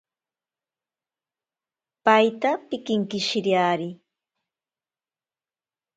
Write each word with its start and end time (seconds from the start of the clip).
Paita 2.05 2.51
pinkinkishiriari. 2.67 3.89